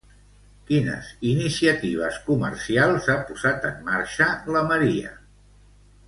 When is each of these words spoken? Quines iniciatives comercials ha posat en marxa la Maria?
Quines 0.69 1.09
iniciatives 1.31 2.17
comercials 2.31 3.09
ha 3.15 3.21
posat 3.31 3.67
en 3.73 3.77
marxa 3.93 4.31
la 4.57 4.63
Maria? 4.73 5.13